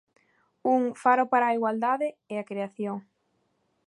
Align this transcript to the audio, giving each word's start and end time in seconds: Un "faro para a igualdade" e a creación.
Un 0.75 0.81
"faro 1.03 1.25
para 1.31 1.45
a 1.47 1.55
igualdade" 1.57 2.07
e 2.33 2.35
a 2.37 2.47
creación. 2.49 2.97